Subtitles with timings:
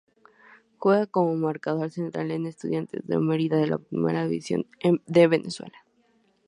[0.79, 4.65] Juega como marcador central en Estudiantes de Merida de la Primera División
[5.05, 5.83] de Venezuela.